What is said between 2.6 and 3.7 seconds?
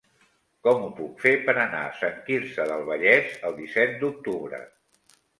del Vallès el